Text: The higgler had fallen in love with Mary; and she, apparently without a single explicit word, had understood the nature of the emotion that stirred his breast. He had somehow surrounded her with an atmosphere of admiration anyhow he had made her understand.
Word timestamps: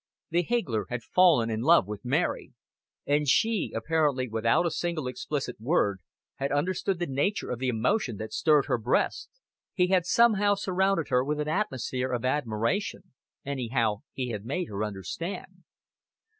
The 0.31 0.41
higgler 0.41 0.87
had 0.89 1.03
fallen 1.03 1.51
in 1.51 1.61
love 1.61 1.85
with 1.85 2.03
Mary; 2.03 2.53
and 3.05 3.27
she, 3.27 3.71
apparently 3.75 4.27
without 4.27 4.65
a 4.65 4.71
single 4.71 5.05
explicit 5.05 5.61
word, 5.61 5.99
had 6.37 6.51
understood 6.51 6.97
the 6.97 7.05
nature 7.05 7.51
of 7.51 7.59
the 7.59 7.67
emotion 7.67 8.17
that 8.17 8.33
stirred 8.33 8.65
his 8.65 8.79
breast. 8.81 9.29
He 9.75 9.89
had 9.89 10.07
somehow 10.07 10.55
surrounded 10.55 11.09
her 11.09 11.23
with 11.23 11.39
an 11.39 11.47
atmosphere 11.49 12.11
of 12.13 12.25
admiration 12.25 13.13
anyhow 13.45 13.97
he 14.11 14.29
had 14.29 14.43
made 14.43 14.69
her 14.69 14.83
understand. 14.83 15.65